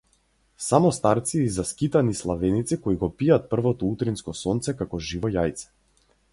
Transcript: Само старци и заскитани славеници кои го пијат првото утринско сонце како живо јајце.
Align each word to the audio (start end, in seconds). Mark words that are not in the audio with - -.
Само 0.67 0.91
старци 0.97 1.37
и 1.41 1.49
заскитани 1.57 2.15
славеници 2.21 2.79
кои 2.87 2.97
го 3.03 3.11
пијат 3.21 3.47
првото 3.53 3.93
утринско 3.97 4.37
сонце 4.43 4.79
како 4.83 5.05
живо 5.13 5.35
јајце. 5.39 5.71